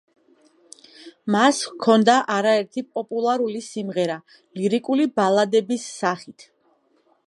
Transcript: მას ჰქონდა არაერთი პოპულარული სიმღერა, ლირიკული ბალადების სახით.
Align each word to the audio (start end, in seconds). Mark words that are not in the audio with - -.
მას 1.35 1.59
ჰქონდა 1.73 2.15
არაერთი 2.37 2.85
პოპულარული 2.97 3.63
სიმღერა, 3.69 4.19
ლირიკული 4.61 5.11
ბალადების 5.21 5.91
სახით. 6.01 6.53